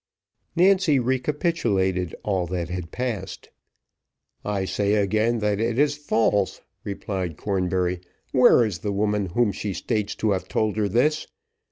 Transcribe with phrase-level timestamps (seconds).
[0.55, 3.51] Nancy recapitulated all that had passed.
[4.43, 8.01] "I say again, that it is false," replied Cornbury.
[8.31, 11.27] "Where is the woman whom she states to have told her this?